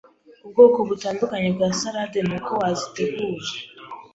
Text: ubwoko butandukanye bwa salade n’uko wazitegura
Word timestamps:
ubwoko 0.45 0.77
butandukanye 0.89 1.49
bwa 1.55 1.69
salade 1.79 2.19
n’uko 2.27 2.51
wazitegura 2.61 3.49